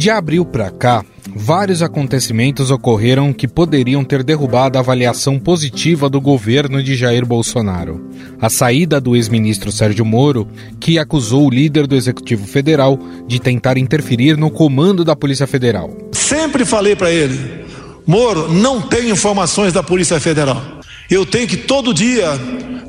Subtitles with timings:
[0.00, 1.04] De abril para cá,
[1.36, 8.08] vários acontecimentos ocorreram que poderiam ter derrubado a avaliação positiva do governo de Jair Bolsonaro.
[8.40, 10.48] A saída do ex-ministro Sérgio Moro,
[10.80, 15.94] que acusou o líder do Executivo Federal de tentar interferir no comando da Polícia Federal.
[16.12, 17.66] Sempre falei para ele:
[18.06, 20.80] Moro, não tem informações da Polícia Federal.
[21.10, 22.26] Eu tenho que todo dia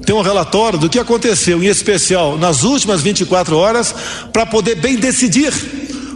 [0.05, 3.93] ter um relatório do que aconteceu, em especial nas últimas 24 horas,
[4.31, 5.51] para poder bem decidir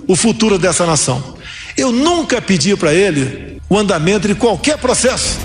[0.08, 1.36] o futuro dessa nação.
[1.78, 5.38] Eu nunca pedi para ele o andamento de qualquer processo.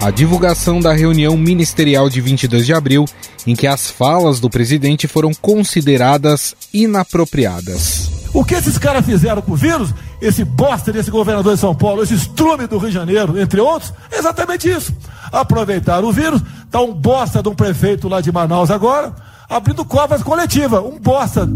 [0.00, 3.06] A divulgação da reunião ministerial de 22 de abril,
[3.46, 8.10] em que as falas do presidente foram consideradas inapropriadas.
[8.34, 12.02] O que esses caras fizeram com o vírus, esse bosta desse governador de São Paulo,
[12.02, 14.92] esse estrume do Rio de Janeiro, entre outros, é exatamente isso.
[15.30, 19.14] Aproveitaram o vírus, tá um bosta de um prefeito lá de Manaus agora,
[19.54, 21.48] abrindo covas coletivas, um bosta.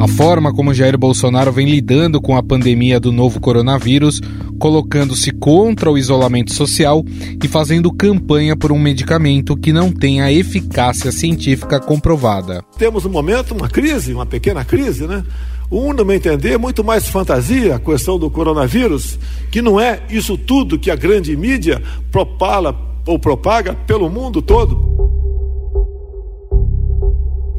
[0.00, 4.20] A forma como Jair Bolsonaro vem lidando com a pandemia do novo coronavírus,
[4.58, 7.04] colocando-se contra o isolamento social
[7.42, 12.62] e fazendo campanha por um medicamento que não tem a eficácia científica comprovada.
[12.76, 15.24] Temos um momento, uma crise, uma pequena crise, né?
[15.70, 19.18] Um, no meu entender, é muito mais fantasia a questão do coronavírus,
[19.52, 21.80] que não é isso tudo que a grande mídia
[22.10, 22.74] propala
[23.06, 25.17] ou propaga pelo mundo todo.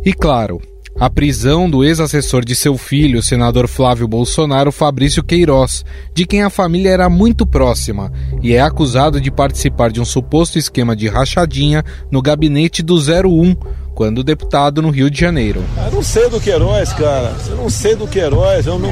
[0.05, 0.61] E claro,
[0.99, 6.41] a prisão do ex-assessor de seu filho, o senador Flávio Bolsonaro, Fabrício Queiroz, de quem
[6.41, 8.11] a família era muito próxima
[8.41, 13.55] e é acusado de participar de um suposto esquema de rachadinha no gabinete do 01,
[13.93, 15.63] quando deputado no Rio de Janeiro.
[15.85, 17.35] Eu não sei do Queiroz, cara.
[17.49, 18.65] Eu não sei do Queiroz.
[18.65, 18.91] Eu, não...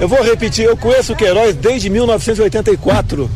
[0.00, 3.30] eu vou repetir, eu conheço o Queiroz desde 1984.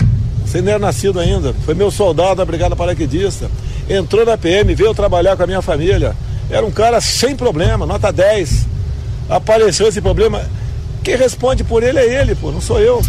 [0.44, 1.54] Você não era nascido ainda.
[1.64, 3.50] Foi meu soldado da Brigada Paraquedista.
[3.88, 6.14] Entrou na PM, veio trabalhar com a minha família.
[6.50, 8.66] Era um cara sem problema, nota 10.
[9.28, 10.48] Apareceu esse problema.
[11.02, 13.02] Quem responde por ele é ele, pô, não sou eu.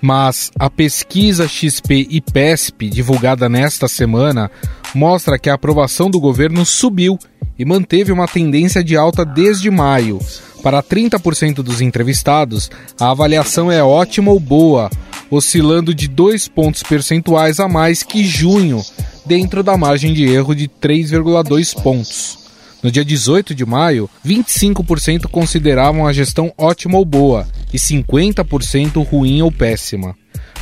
[0.00, 4.50] Mas a pesquisa XP e PESP, divulgada nesta semana,
[4.94, 7.18] mostra que a aprovação do governo subiu
[7.58, 10.18] e manteve uma tendência de alta desde maio.
[10.62, 12.70] Para 30% dos entrevistados,
[13.00, 14.90] a avaliação é ótima ou boa,
[15.30, 18.82] oscilando de dois pontos percentuais a mais que junho,
[19.24, 22.38] dentro da margem de erro de 3,2 pontos.
[22.82, 29.42] No dia 18 de maio, 25% consideravam a gestão ótima ou boa e 50% ruim
[29.42, 30.16] ou péssima.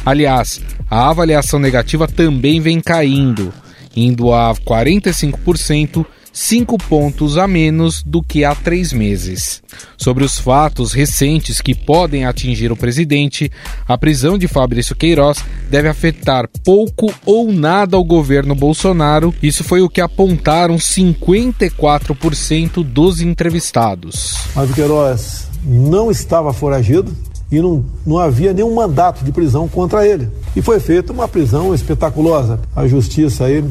[0.04, 3.52] Aliás, a avaliação negativa também vem caindo,
[3.94, 9.62] indo a 45% cinco pontos a menos do que há três meses.
[9.96, 13.50] Sobre os fatos recentes que podem atingir o presidente,
[13.88, 19.34] a prisão de Fabrício Queiroz deve afetar pouco ou nada o governo Bolsonaro.
[19.42, 24.36] Isso foi o que apontaram 54% dos entrevistados.
[24.54, 27.16] Mas o Queiroz não estava foragido
[27.50, 30.28] e não, não havia nenhum mandato de prisão contra ele.
[30.54, 32.60] E foi feita uma prisão espetaculosa.
[32.74, 33.64] A justiça aí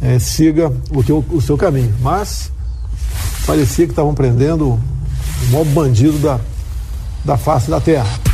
[0.00, 1.94] é, siga o, teu, o seu caminho.
[2.00, 2.50] Mas
[3.46, 4.80] parecia que estavam prendendo o
[5.50, 6.40] maior bandido da,
[7.24, 8.26] da face da terra.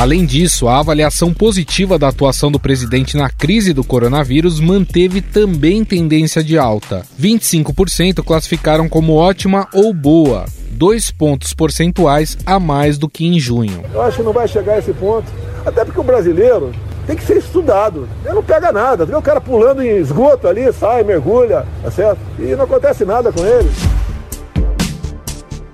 [0.00, 5.84] Além disso, a avaliação positiva da atuação do presidente na crise do coronavírus manteve também
[5.84, 7.04] tendência de alta.
[7.20, 13.82] 25% classificaram como ótima ou boa, dois pontos percentuais a mais do que em junho.
[13.92, 15.30] Eu acho que não vai chegar a esse ponto,
[15.66, 16.72] até porque o brasileiro
[17.10, 18.08] tem que ser estudado.
[18.24, 19.04] Ele não pega nada.
[19.04, 22.20] Vê o cara pulando em esgoto ali, sai, mergulha, tá certo?
[22.38, 23.68] E não acontece nada com ele.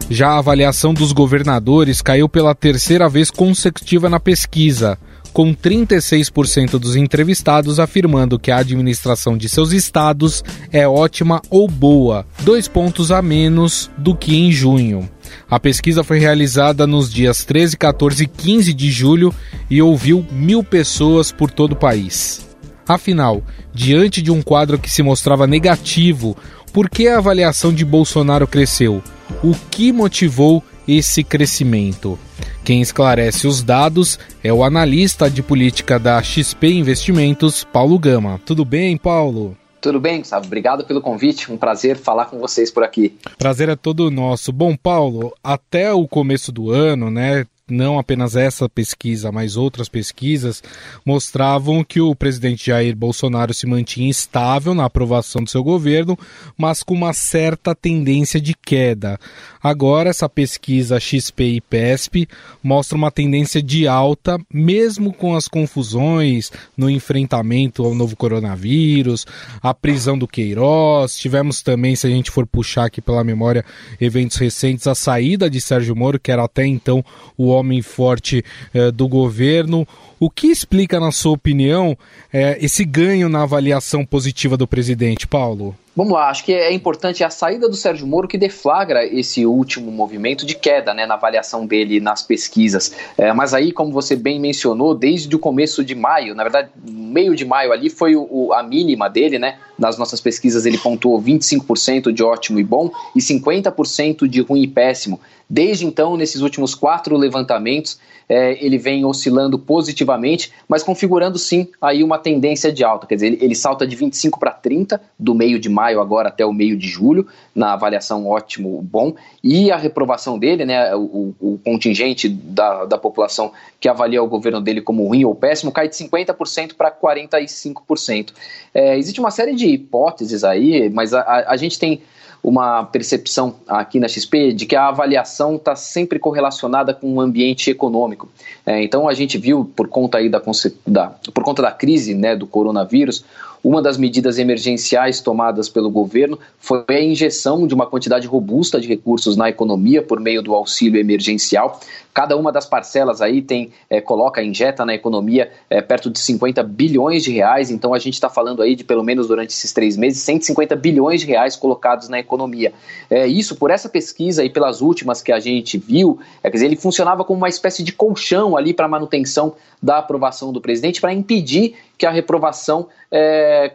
[0.08, 4.96] Já a avaliação dos governadores caiu pela terceira vez consecutiva na pesquisa,
[5.30, 10.42] com 36% dos entrevistados afirmando que a administração de seus estados
[10.72, 15.06] é ótima ou boa, dois pontos a menos do que em junho.
[15.50, 19.34] A pesquisa foi realizada nos dias 13, 14 e 15 de julho
[19.70, 22.46] e ouviu mil pessoas por todo o país.
[22.88, 23.42] Afinal,
[23.72, 26.36] diante de um quadro que se mostrava negativo,
[26.72, 29.02] por que a avaliação de Bolsonaro cresceu?
[29.42, 32.18] O que motivou esse crescimento?
[32.64, 38.40] Quem esclarece os dados é o analista de política da XP Investimentos, Paulo Gama.
[38.44, 39.56] Tudo bem, Paulo?
[39.80, 40.46] Tudo bem, Gustavo?
[40.46, 41.52] Obrigado pelo convite.
[41.52, 43.16] Um prazer falar com vocês por aqui.
[43.38, 44.52] Prazer é todo nosso.
[44.52, 50.62] Bom, Paulo, até o começo do ano, né, não apenas essa pesquisa, mas outras pesquisas,
[51.04, 56.16] mostravam que o presidente Jair Bolsonaro se mantinha estável na aprovação do seu governo,
[56.56, 59.18] mas com uma certa tendência de queda.
[59.60, 62.28] Agora, essa pesquisa XP e PESP
[62.62, 69.26] mostra uma tendência de alta, mesmo com as confusões no enfrentamento ao novo coronavírus,
[69.60, 71.18] a prisão do Queiroz.
[71.18, 73.64] Tivemos também, se a gente for puxar aqui pela memória,
[74.00, 77.04] eventos recentes, a saída de Sérgio Moro, que era até então
[77.36, 79.86] o homem forte eh, do governo.
[80.18, 81.96] O que explica, na sua opinião,
[82.32, 85.74] eh, esse ganho na avaliação positiva do presidente, Paulo?
[85.96, 89.90] Vamos lá, acho que é importante a saída do Sérgio Moro que deflagra esse último
[89.90, 92.94] movimento de queda né, na avaliação dele nas pesquisas.
[93.16, 97.34] É, mas aí, como você bem mencionou, desde o começo de maio, na verdade, meio
[97.34, 99.56] de maio ali foi o, a mínima dele, né?
[99.78, 104.68] Nas nossas pesquisas ele pontuou 25% de ótimo e bom e 50% de ruim e
[104.68, 105.18] péssimo.
[105.48, 107.98] Desde então, nesses últimos quatro levantamentos,
[108.28, 113.06] é, ele vem oscilando positivamente, mas configurando sim aí uma tendência de alta.
[113.06, 116.44] Quer dizer, ele, ele salta de 25 para 30, do meio de maio agora até
[116.44, 121.60] o meio de julho, na avaliação ótimo, bom, e a reprovação dele, né, o, o
[121.64, 125.94] contingente da, da população que avalia o governo dele como ruim ou péssimo, cai de
[125.94, 128.32] 50% para 45%.
[128.74, 132.02] É, existe uma série de hipóteses aí, mas a, a, a gente tem
[132.46, 137.68] uma percepção aqui na XP de que a avaliação está sempre correlacionada com o ambiente
[137.72, 138.28] econômico.
[138.64, 140.40] É, então a gente viu por conta aí da,
[140.86, 143.24] da, por conta da crise né, do coronavírus
[143.66, 148.86] uma das medidas emergenciais tomadas pelo governo foi a injeção de uma quantidade robusta de
[148.86, 151.80] recursos na economia por meio do auxílio emergencial.
[152.14, 156.62] Cada uma das parcelas aí tem é, coloca, injeta na economia é, perto de 50
[156.62, 157.68] bilhões de reais.
[157.68, 161.22] Então a gente está falando aí de pelo menos durante esses três meses 150 bilhões
[161.22, 162.72] de reais colocados na economia.
[163.10, 166.66] É, isso por essa pesquisa e pelas últimas que a gente viu, é, quer dizer,
[166.66, 171.12] ele funcionava como uma espécie de colchão ali para manutenção da aprovação do presidente para
[171.12, 173.70] impedir que a reprovação é,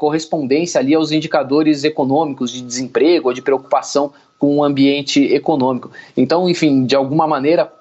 [0.79, 5.91] ali aos indicadores econômicos de desemprego ou de preocupação com o ambiente econômico.
[6.15, 7.71] Então, enfim, de alguma maneira,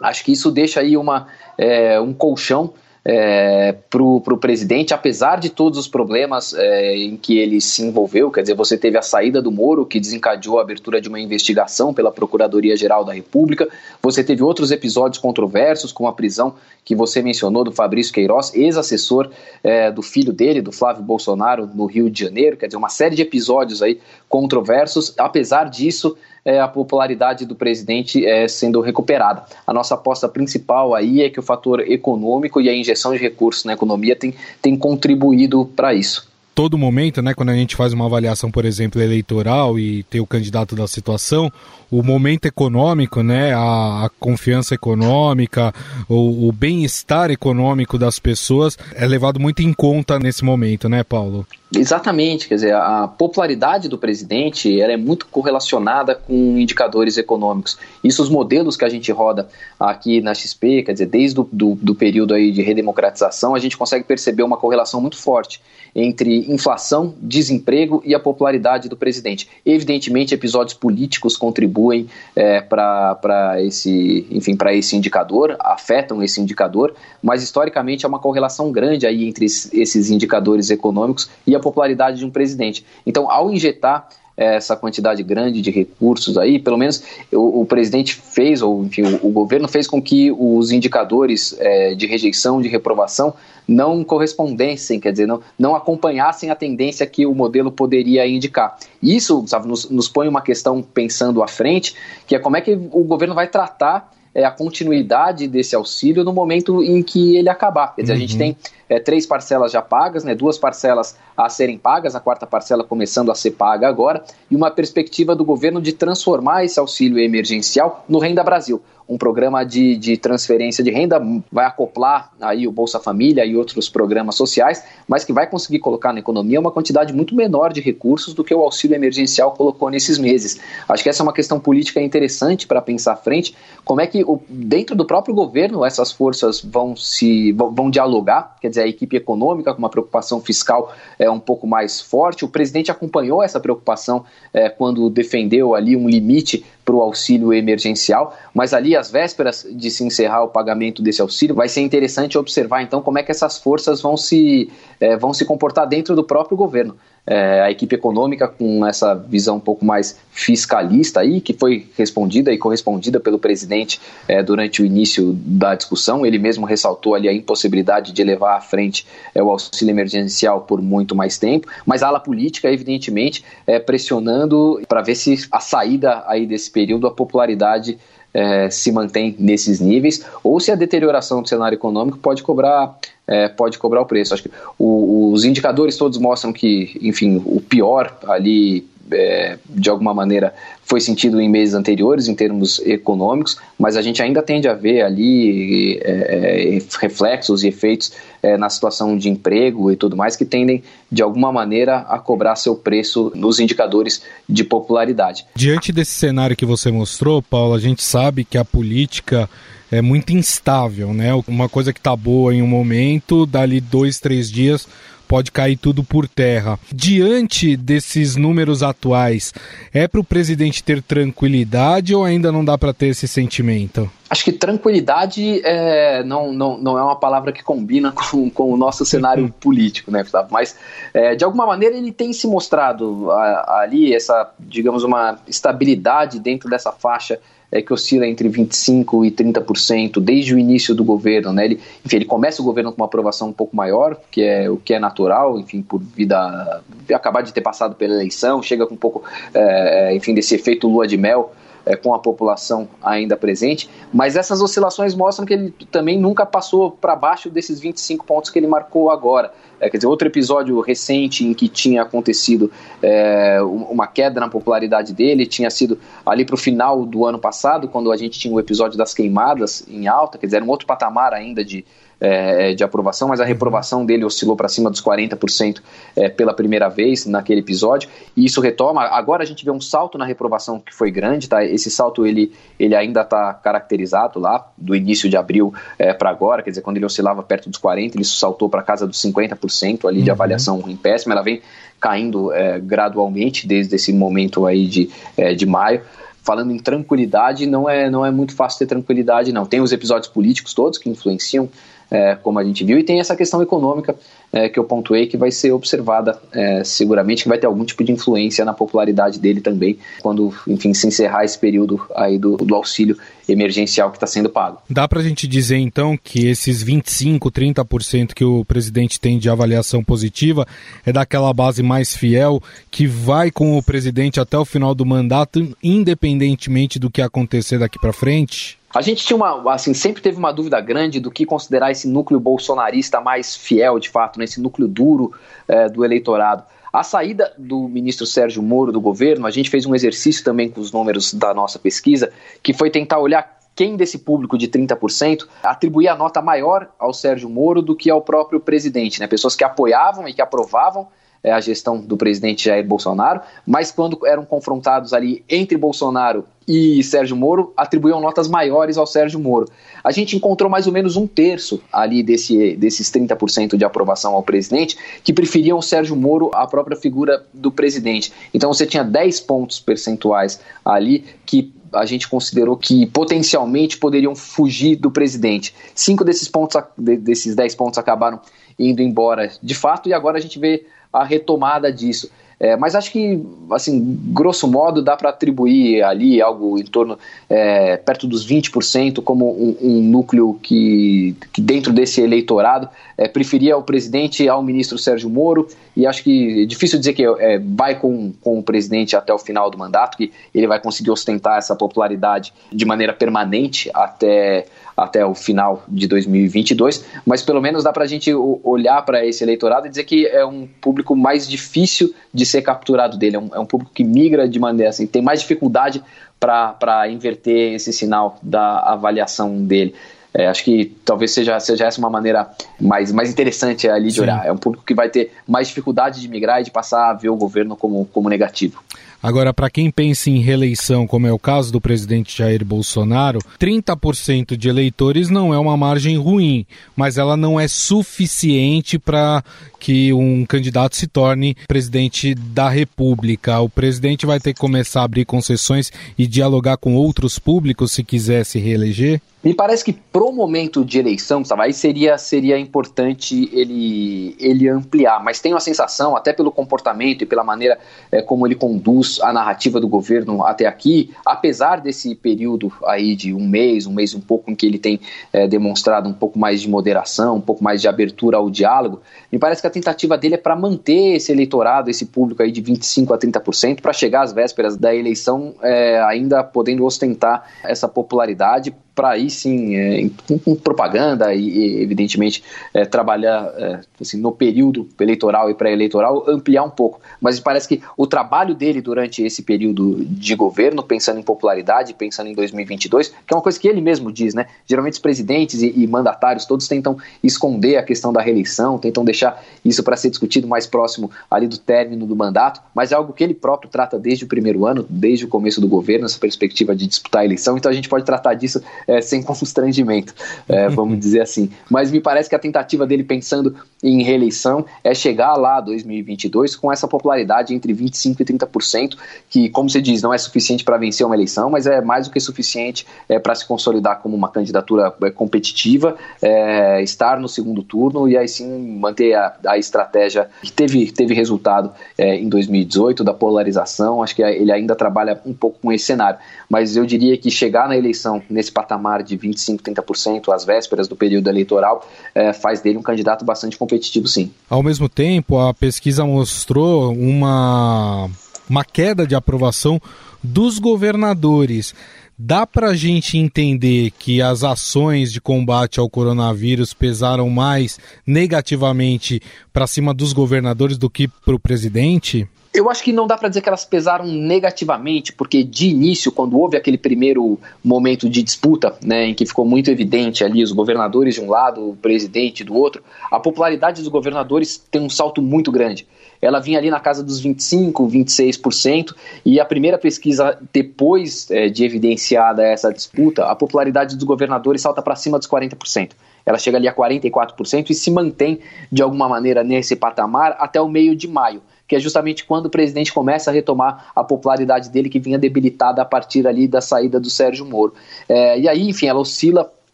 [0.00, 1.26] acho que isso deixa aí uma,
[1.56, 2.72] é, um colchão
[3.10, 8.30] é, para o presidente, apesar de todos os problemas é, em que ele se envolveu,
[8.30, 11.94] quer dizer, você teve a saída do Moro, que desencadeou a abertura de uma investigação
[11.94, 13.66] pela Procuradoria-Geral da República,
[14.02, 19.30] você teve outros episódios controversos, como a prisão que você mencionou do Fabrício Queiroz, ex-assessor
[19.64, 23.16] é, do filho dele, do Flávio Bolsonaro, no Rio de Janeiro, quer dizer, uma série
[23.16, 26.14] de episódios aí controversos, apesar disso,
[26.44, 29.44] é, a popularidade do presidente é, sendo recuperada.
[29.66, 33.64] A nossa aposta principal aí é que o fator econômico e a injeção de recursos
[33.64, 38.06] na economia tem, tem contribuído para isso todo momento, né, quando a gente faz uma
[38.06, 41.52] avaliação, por exemplo, eleitoral e tem o candidato da situação,
[41.88, 45.72] o momento econômico, né, a, a confiança econômica,
[46.08, 51.46] o, o bem-estar econômico das pessoas é levado muito em conta nesse momento, né, Paulo?
[51.74, 57.76] Exatamente, quer dizer, a popularidade do presidente ela é muito correlacionada com indicadores econômicos.
[58.02, 59.48] Isso os modelos que a gente roda
[59.78, 63.76] aqui na XP, quer dizer, desde o do, do período aí de redemocratização, a gente
[63.76, 65.60] consegue perceber uma correlação muito forte
[65.94, 69.48] entre inflação, desemprego e a popularidade do presidente.
[69.64, 77.42] Evidentemente, episódios políticos contribuem é, para esse, enfim, para esse indicador, afetam esse indicador, mas
[77.42, 82.30] historicamente há uma correlação grande aí entre esses indicadores econômicos e a popularidade de um
[82.30, 82.84] presidente.
[83.06, 84.08] Então, ao injetar
[84.38, 87.02] essa quantidade grande de recursos aí, pelo menos
[87.32, 91.94] o, o presidente fez, ou enfim, o, o, governo fez com que os indicadores é,
[91.96, 93.34] de rejeição, de reprovação,
[93.66, 98.78] não correspondessem, quer dizer, não, não acompanhassem a tendência que o modelo poderia indicar.
[99.02, 102.72] Isso sabe, nos, nos põe uma questão pensando à frente, que é como é que
[102.72, 107.94] o governo vai tratar é, a continuidade desse auxílio no momento em que ele acabar.
[107.94, 108.18] Quer dizer, uhum.
[108.18, 108.38] a gente uhum.
[108.38, 108.56] tem
[108.88, 113.30] é, três parcelas já pagas, né, duas parcelas a serem pagas, a quarta parcela começando
[113.30, 118.18] a ser paga agora, e uma perspectiva do governo de transformar esse auxílio emergencial no
[118.18, 121.18] Renda Brasil um programa de, de transferência de renda,
[121.50, 126.12] vai acoplar aí o Bolsa Família e outros programas sociais, mas que vai conseguir colocar
[126.12, 130.18] na economia uma quantidade muito menor de recursos do que o auxílio emergencial colocou nesses
[130.18, 130.60] meses.
[130.86, 134.22] Acho que essa é uma questão política interessante para pensar à frente, como é que
[134.22, 138.86] o, dentro do próprio governo essas forças vão se vão, vão dialogar, quer dizer, a
[138.86, 142.44] equipe econômica com uma preocupação fiscal é um pouco mais forte.
[142.44, 148.34] O presidente acompanhou essa preocupação é, quando defendeu ali um limite para o auxílio emergencial,
[148.54, 152.80] mas ali às vésperas de se encerrar o pagamento desse auxílio, vai ser interessante observar
[152.80, 156.56] então como é que essas forças vão se, é, vão se comportar dentro do próprio
[156.56, 156.96] governo.
[157.28, 162.50] É, a equipe econômica com essa visão um pouco mais fiscalista aí, que foi respondida
[162.50, 166.24] e correspondida pelo presidente é, durante o início da discussão.
[166.24, 170.80] Ele mesmo ressaltou ali a impossibilidade de levar à frente é, o auxílio emergencial por
[170.80, 176.24] muito mais tempo, mas a ala política, evidentemente, é, pressionando para ver se a saída
[176.26, 177.98] aí desse período, a popularidade
[178.32, 183.46] é, se mantém nesses níveis, ou se a deterioração do cenário econômico pode cobrar é,
[183.48, 184.34] pode cobrar o preço.
[184.34, 190.12] Acho que o, os indicadores todos mostram que, enfim, o pior ali é, de alguma
[190.12, 190.54] maneira
[190.84, 195.02] foi sentido em meses anteriores em termos econômicos, mas a gente ainda tende a ver
[195.02, 200.44] ali é, é reflexos e efeitos é, na situação de emprego e tudo mais que
[200.44, 205.44] tendem de alguma maneira a cobrar seu preço nos indicadores de popularidade.
[205.54, 209.48] Diante desse cenário que você mostrou, Paulo, a gente sabe que a política
[209.90, 211.30] é muito instável, né?
[211.46, 214.86] Uma coisa que tá boa em um momento, dali dois, três dias
[215.28, 216.80] pode cair tudo por terra.
[216.92, 219.52] Diante desses números atuais,
[219.92, 224.10] é para o presidente ter tranquilidade ou ainda não dá para ter esse sentimento?
[224.30, 228.76] Acho que tranquilidade é, não, não, não é uma palavra que combina com, com o
[228.76, 230.48] nosso cenário político, né, Gustavo?
[230.50, 230.76] Mas,
[231.14, 236.68] é, de alguma maneira, ele tem se mostrado a, ali, essa, digamos, uma estabilidade dentro
[236.68, 237.38] dessa faixa
[237.70, 241.52] é, que oscila entre 25% e 30% desde o início do governo.
[241.52, 241.64] Né?
[241.66, 244.76] Ele, enfim, ele começa o governo com uma aprovação um pouco maior, que é o
[244.76, 246.82] que é natural, enfim, por vida
[247.12, 249.22] acabar de ter passado pela eleição, chega com um pouco,
[249.54, 251.52] é, enfim, desse efeito lua de mel
[251.88, 256.90] é, com a população ainda presente, mas essas oscilações mostram que ele também nunca passou
[256.90, 259.52] para baixo desses 25 pontos que ele marcou agora.
[259.80, 262.70] É, quer dizer, outro episódio recente em que tinha acontecido
[263.02, 267.88] é, uma queda na popularidade dele tinha sido ali para o final do ano passado,
[267.88, 270.86] quando a gente tinha o episódio das queimadas em alta, quer dizer, era um outro
[270.86, 271.86] patamar ainda de,
[272.20, 275.80] é, de aprovação, mas a reprovação dele oscilou para cima dos 40%
[276.16, 279.02] é, pela primeira vez naquele episódio, e isso retoma.
[279.02, 281.64] Agora a gente vê um salto na reprovação que foi grande, tá?
[281.64, 286.62] Esse salto ele, ele ainda está caracterizado lá, do início de abril é, para agora,
[286.62, 290.22] quer dizer, quando ele oscilava perto dos 40%, ele saltou para casa dos 50% ali
[290.22, 290.34] de uhum.
[290.34, 291.62] avaliação ruim péssima, ela vem
[292.00, 296.02] caindo é, gradualmente desde esse momento aí de, é, de maio
[296.48, 299.66] falando em tranquilidade, não é, não é muito fácil ter tranquilidade, não.
[299.66, 301.68] Tem os episódios políticos todos que influenciam
[302.10, 304.16] é, como a gente viu, e tem essa questão econômica
[304.52, 308.02] é, que eu pontuei que vai ser observada é, seguramente, que vai ter algum tipo
[308.02, 312.74] de influência na popularidade dele também, quando, enfim, se encerrar esse período aí do, do
[312.74, 313.16] auxílio
[313.48, 314.78] emergencial que está sendo pago.
[314.88, 319.48] Dá para a gente dizer então que esses 25, 30% que o presidente tem de
[319.48, 320.66] avaliação positiva
[321.04, 325.76] é daquela base mais fiel que vai com o presidente até o final do mandato,
[325.82, 328.77] independentemente do que acontecer daqui para frente?
[328.94, 332.40] A gente tinha uma, assim, sempre teve uma dúvida grande do que considerar esse núcleo
[332.40, 335.32] bolsonarista mais fiel, de fato, nesse núcleo duro
[335.66, 336.64] é, do eleitorado.
[336.90, 340.80] A saída do ministro Sérgio Moro do governo, a gente fez um exercício também com
[340.80, 346.14] os números da nossa pesquisa, que foi tentar olhar quem desse público de 30% atribuía
[346.14, 349.26] a nota maior ao Sérgio Moro do que ao próprio presidente, né?
[349.26, 351.06] Pessoas que apoiavam e que aprovavam
[351.42, 357.02] é, a gestão do presidente Jair Bolsonaro, mas quando eram confrontados ali entre Bolsonaro e
[357.02, 359.68] Sérgio Moro, atribuíam notas maiores ao Sérgio Moro.
[360.04, 364.42] A gente encontrou mais ou menos um terço ali desse, desses 30% de aprovação ao
[364.42, 368.32] presidente que preferiam o Sérgio Moro à própria figura do presidente.
[368.52, 374.96] Então você tinha 10 pontos percentuais ali que a gente considerou que potencialmente poderiam fugir
[374.96, 375.74] do presidente.
[375.94, 378.40] Cinco desses pontos, desses 10 pontos acabaram
[378.78, 382.30] indo embora de fato, e agora a gente vê a retomada disso.
[382.60, 387.16] É, mas acho que, assim, grosso modo, dá para atribuir ali algo em torno,
[387.48, 393.76] é, perto dos 20%, como um, um núcleo que, que, dentro desse eleitorado, é, preferia
[393.76, 397.96] o presidente ao ministro Sérgio Moro, e acho que é difícil dizer que é, vai
[397.96, 401.76] com, com o presidente até o final do mandato, que ele vai conseguir ostentar essa
[401.76, 404.66] popularidade de maneira permanente até
[404.98, 409.42] até o final de 2022, mas pelo menos dá para a gente olhar para esse
[409.42, 413.48] eleitorado e dizer que é um público mais difícil de ser capturado dele, é um,
[413.54, 416.02] é um público que migra de maneira assim, tem mais dificuldade
[416.38, 419.94] para inverter esse sinal da avaliação dele.
[420.32, 422.48] É, acho que talvez seja, seja essa uma maneira
[422.80, 424.20] mais, mais interessante ali de Sim.
[424.22, 424.46] olhar.
[424.46, 427.30] É um público que vai ter mais dificuldade de migrar e de passar a ver
[427.30, 428.82] o governo como, como negativo.
[429.20, 434.56] Agora, para quem pensa em reeleição, como é o caso do presidente Jair Bolsonaro, 30%
[434.56, 439.42] de eleitores não é uma margem ruim, mas ela não é suficiente para
[439.80, 443.60] que um candidato se torne presidente da República.
[443.60, 448.04] O presidente vai ter que começar a abrir concessões e dialogar com outros públicos se
[448.04, 449.20] quiser se reeleger?
[449.42, 455.22] Me parece que pro momento de eleição, sabe, aí seria, seria importante ele, ele ampliar,
[455.22, 457.78] mas tenho a sensação, até pelo comportamento e pela maneira
[458.10, 463.32] é, como ele conduz a narrativa do governo até aqui, apesar desse período aí de
[463.32, 464.98] um mês, um mês e um pouco em que ele tem
[465.32, 469.38] é, demonstrado um pouco mais de moderação, um pouco mais de abertura ao diálogo, me
[469.38, 473.14] parece que a tentativa dele é para manter esse eleitorado, esse público aí de 25%
[473.14, 479.10] a 30%, para chegar às vésperas da eleição é, ainda podendo ostentar essa popularidade para
[479.10, 482.42] aí sim, é, com, propaganda e, e evidentemente,
[482.74, 487.00] é, trabalhar é, assim, no período eleitoral e pré-eleitoral, ampliar um pouco.
[487.20, 492.26] Mas parece que o trabalho dele durante esse período de governo, pensando em popularidade, pensando
[492.26, 494.46] em 2022, que é uma coisa que ele mesmo diz, né?
[494.66, 499.40] Geralmente os presidentes e, e mandatários todos tentam esconder a questão da reeleição, tentam deixar
[499.64, 503.22] isso para ser discutido mais próximo ali do término do mandato, mas é algo que
[503.22, 506.88] ele próprio trata desde o primeiro ano, desde o começo do governo, essa perspectiva de
[506.88, 507.56] disputar a eleição.
[507.56, 510.14] Então a gente pode tratar disso é, sem constrangimento,
[510.48, 511.50] é, vamos dizer assim.
[511.70, 516.72] Mas me parece que a tentativa dele pensando em reeleição é chegar lá 2022 com
[516.72, 518.96] essa popularidade entre 25% e 30%,
[519.28, 522.12] que, como você diz, não é suficiente para vencer uma eleição, mas é mais do
[522.12, 527.62] que suficiente é, para se consolidar como uma candidatura é, competitiva, é, estar no segundo
[527.62, 533.04] turno e aí sim manter a, a estratégia que teve, teve resultado é, em 2018
[533.04, 534.02] da polarização.
[534.02, 536.18] Acho que ele ainda trabalha um pouco com esse cenário,
[536.48, 540.96] mas eu diria que chegar na eleição nesse patamar de 25%, 30% às vésperas do
[540.96, 544.30] período eleitoral é, faz dele um candidato bastante competitivo, sim.
[544.48, 548.08] Ao mesmo tempo, a pesquisa mostrou uma,
[548.48, 549.80] uma queda de aprovação
[550.22, 551.74] dos governadores.
[552.20, 559.22] Dá para a gente entender que as ações de combate ao coronavírus pesaram mais negativamente
[559.52, 562.28] para cima dos governadores do que para o presidente?
[562.52, 566.38] Eu acho que não dá para dizer que elas pesaram negativamente, porque de início, quando
[566.38, 571.14] houve aquele primeiro momento de disputa, né, em que ficou muito evidente ali os governadores
[571.14, 575.52] de um lado, o presidente do outro, a popularidade dos governadores tem um salto muito
[575.52, 575.86] grande.
[576.20, 581.64] Ela vinha ali na casa dos 25, 26%, e a primeira pesquisa depois é, de
[581.64, 585.90] evidenciada essa disputa, a popularidade dos governadores salta para cima dos 40%
[586.26, 588.40] ela chega ali a 44% e se mantém
[588.70, 592.50] de alguma maneira nesse patamar até o meio de maio que é justamente quando o
[592.50, 596.98] presidente começa a retomar a popularidade dele que vinha debilitada a partir ali da saída
[596.98, 597.74] do Sérgio Moro.
[598.08, 599.52] É, e aí, enfim, ela oscila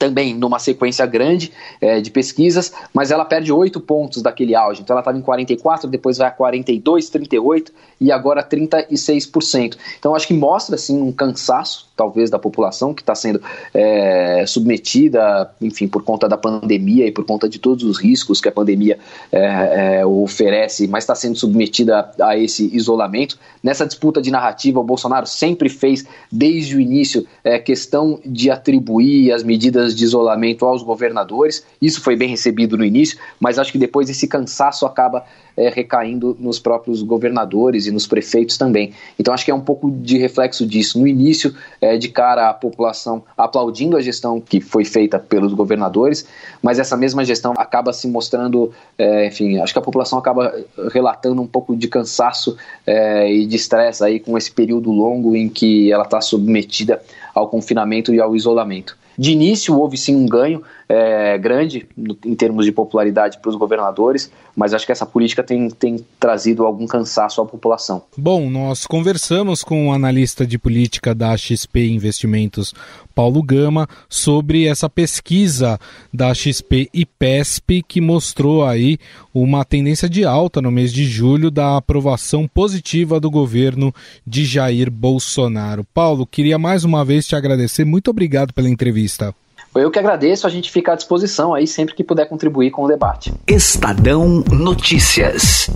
[0.04, 4.82] também numa sequência grande é, de pesquisas, mas ela perde oito pontos daquele auge.
[4.82, 9.76] Então ela estava em 44, depois vai a 42, 38 e agora 36%.
[9.98, 13.40] Então acho que mostra assim um cansaço, talvez, da população que está sendo
[13.72, 18.48] é, submetida, enfim, por conta da pandemia e por conta de todos os riscos que
[18.48, 18.98] a pandemia
[19.32, 23.38] é, é oferece, mas está sendo submetida a esse isolamento.
[23.62, 29.32] Nessa disputa de narrativa, o Bolsonaro sempre fez, desde o início, é, questão de atribuir
[29.32, 31.64] as medidas de isolamento aos governadores.
[31.80, 35.24] Isso foi bem recebido no início, mas acho que depois esse cansaço acaba
[35.56, 38.92] é, recaindo nos próprios governadores e nos prefeitos também.
[39.18, 40.98] Então acho que é um pouco de reflexo disso.
[40.98, 46.26] No início, é, de cara a população aplaudindo a gestão que foi feita pelos governadores,
[46.62, 50.54] mas essa mesma gestão acaba se mostrando, é, enfim, acho que a população acaba
[50.92, 55.92] relatando um pouco de cansaço e de estresse aí com esse período longo em que
[55.92, 57.00] ela está submetida
[57.34, 58.96] ao confinamento e ao isolamento.
[59.16, 63.56] De início, houve sim um ganho é, grande no, em termos de popularidade para os
[63.56, 68.02] governadores, mas acho que essa política tem, tem trazido algum cansaço à população.
[68.16, 72.74] Bom, nós conversamos com o um analista de política da XP Investimentos,
[73.14, 75.78] Paulo Gama, sobre essa pesquisa
[76.12, 78.98] da XP e PESP que mostrou aí
[79.32, 83.94] uma tendência de alta no mês de julho da aprovação positiva do governo
[84.26, 85.84] de Jair Bolsonaro.
[85.94, 87.84] Paulo, queria mais uma vez te agradecer.
[87.84, 89.34] Muito obrigado pela entrevista.
[89.74, 92.88] Eu que agradeço, a gente fica à disposição aí sempre que puder contribuir com o
[92.88, 93.32] debate.
[93.48, 95.68] Estadão Notícias.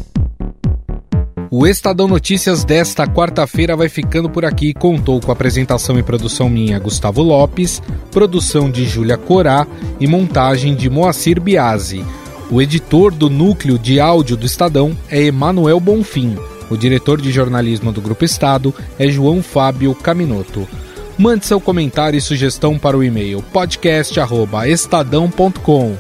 [1.51, 4.75] O Estadão Notícias desta quarta-feira vai ficando por aqui.
[4.75, 7.81] Contou com apresentação e produção minha, Gustavo Lopes,
[8.11, 9.67] produção de Júlia Corá
[9.99, 12.05] e montagem de Moacir Biasi.
[12.51, 16.37] O editor do núcleo de áudio do Estadão é Emanuel Bonfim.
[16.71, 20.69] O diretor de jornalismo do Grupo Estado é João Fábio Caminoto.
[21.17, 25.97] Mande seu comentário e sugestão para o e-mail podcast@estadão.com.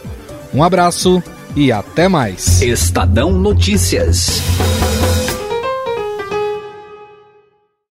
[0.54, 1.22] Um abraço
[1.56, 2.60] e até mais.
[2.60, 4.42] Estadão Notícias.